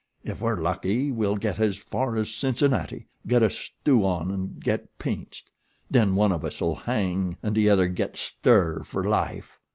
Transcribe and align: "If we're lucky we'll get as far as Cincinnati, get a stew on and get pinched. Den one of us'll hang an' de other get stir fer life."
"If 0.23 0.41
we're 0.41 0.59
lucky 0.59 1.11
we'll 1.11 1.35
get 1.35 1.59
as 1.59 1.77
far 1.77 2.15
as 2.15 2.33
Cincinnati, 2.33 3.05
get 3.27 3.43
a 3.43 3.51
stew 3.51 4.03
on 4.03 4.31
and 4.31 4.59
get 4.59 4.97
pinched. 4.97 5.51
Den 5.91 6.15
one 6.15 6.31
of 6.31 6.43
us'll 6.43 6.73
hang 6.73 7.37
an' 7.43 7.53
de 7.53 7.69
other 7.69 7.85
get 7.87 8.17
stir 8.17 8.81
fer 8.83 9.03
life." 9.03 9.59